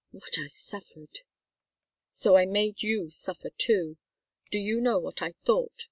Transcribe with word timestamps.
What 0.09 0.39
I 0.39 0.47
suffered! 0.47 1.19
So 2.09 2.35
I 2.35 2.47
made 2.47 2.81
you 2.81 3.11
suffer, 3.11 3.51
too. 3.55 3.97
Do 4.49 4.57
you 4.57 4.81
know 4.81 4.97
what 4.97 5.21
I 5.21 5.33
thought? 5.33 5.69